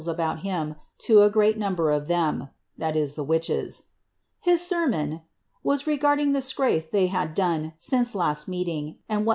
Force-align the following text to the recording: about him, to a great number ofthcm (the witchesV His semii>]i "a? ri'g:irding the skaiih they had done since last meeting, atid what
about 0.07 0.39
him, 0.39 0.75
to 0.97 1.21
a 1.21 1.29
great 1.29 1.59
number 1.59 1.83
ofthcm 1.91 2.49
(the 2.75 2.85
witchesV 2.91 3.83
His 4.39 4.59
semii>]i 4.61 5.21
"a? 5.63 5.69
ri'g:irding 5.69 6.33
the 6.33 6.39
skaiih 6.39 6.89
they 6.89 7.05
had 7.05 7.35
done 7.35 7.73
since 7.77 8.15
last 8.15 8.47
meeting, 8.47 8.97
atid 9.07 9.25
what 9.25 9.29